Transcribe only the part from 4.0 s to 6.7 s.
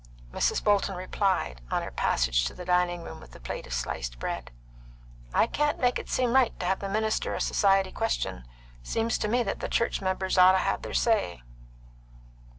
bread: "I can't make it seem right to